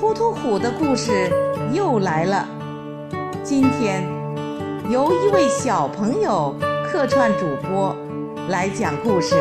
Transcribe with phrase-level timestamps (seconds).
[0.00, 1.30] 突突虎的故事
[1.74, 2.48] 又来了。
[3.44, 4.02] 今天
[4.90, 6.56] 由一位小朋友
[6.90, 7.94] 客串主播
[8.48, 9.34] 来讲故事。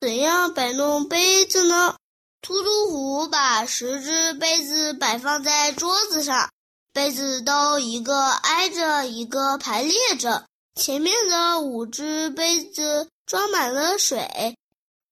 [0.00, 1.94] 怎样摆弄杯子呢？
[2.40, 6.48] 突突虎把十只杯子摆放在桌子上，
[6.94, 10.46] 杯子都一个挨着一个排列着。
[10.76, 14.56] 前面的五只杯子装满了水，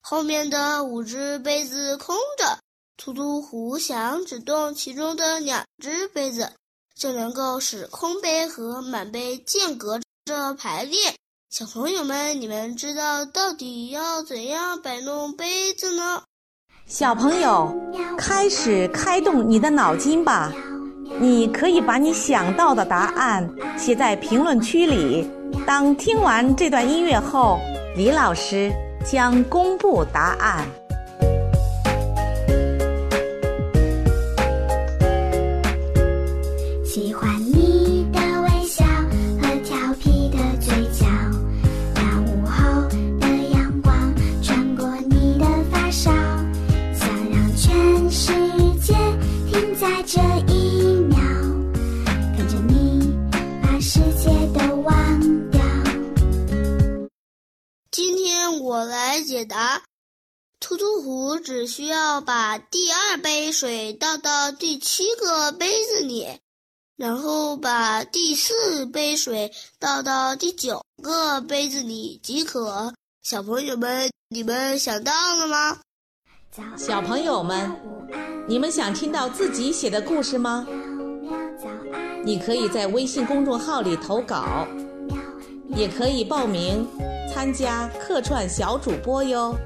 [0.01, 2.59] 后面的五只杯子空着。
[2.97, 6.53] 图图虎想只动其中的两只杯子，
[6.95, 10.99] 就能够使空杯和满杯间隔着排列。
[11.51, 16.23] 小朋友们，你们知道到底要怎样摆弄杯子呢？
[16.87, 17.75] 小朋友，
[18.17, 20.53] 开始开动你的脑筋吧！
[21.19, 25.29] 你可以把你想到的答案写在评论区里。
[25.67, 27.59] 当听完这段音乐后，
[27.97, 28.73] 李老师
[29.05, 30.67] 将公布答案。
[37.13, 38.83] 喜欢你的微笑
[39.43, 41.05] 和调皮的嘴角，
[41.95, 42.89] 那午后
[43.21, 46.11] 的阳光穿过你的发梢，
[46.95, 48.33] 想让全世
[48.81, 48.95] 界
[49.47, 51.19] 停在这一秒，
[52.35, 53.15] 跟着你
[53.61, 55.61] 把世界都忘掉。
[57.91, 59.83] 今天我来解答。
[60.61, 66.27] 突突虎只需要把第二杯水倒到第七个杯子里，
[66.97, 72.93] 然后把第四杯水倒到第九个杯子里即可。
[73.23, 75.79] 小朋友们，你们想到了吗？
[76.77, 77.71] 小朋友们，
[78.47, 80.67] 你们想听到自己写的故事吗？
[82.25, 84.67] 你可以在微信公众号里投稿，
[85.75, 86.87] 也可以报名
[87.33, 89.57] 参加客串小主播哟。